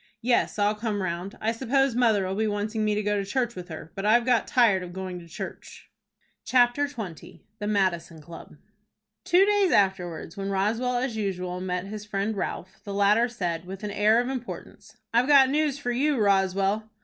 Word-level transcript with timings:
"Yes, 0.23 0.57
I'll 0.57 0.73
come 0.73 1.03
round. 1.03 1.37
I 1.39 1.51
suppose 1.51 1.93
mother'll 1.93 2.33
be 2.33 2.47
wanting 2.47 2.83
me 2.83 2.95
to 2.95 3.03
go 3.03 3.17
to 3.19 3.23
church 3.23 3.53
with 3.55 3.69
her, 3.69 3.91
but 3.93 4.03
I've 4.03 4.25
got 4.25 4.47
tired 4.47 4.81
of 4.81 4.93
going 4.93 5.19
to 5.19 5.27
church." 5.27 5.91
CHAPTER 6.43 6.87
XX. 6.87 7.41
THE 7.59 7.67
MADISON 7.67 8.19
CLUB. 8.19 8.57
Two 9.23 9.45
days 9.45 9.71
afterwards, 9.71 10.35
when 10.35 10.49
Roswell 10.49 10.97
as 10.97 11.17
usual 11.17 11.61
met 11.61 11.85
his 11.85 12.03
friend 12.03 12.35
Ralph, 12.35 12.81
the 12.83 12.95
latter 12.95 13.29
said, 13.29 13.65
with 13.65 13.83
an 13.83 13.91
air 13.91 14.19
of 14.19 14.27
importance: 14.27 14.97
"I've 15.13 15.27
got 15.27 15.51
news 15.51 15.77
for 15.77 15.91
you, 15.91 16.17
Roswell." 16.19 16.89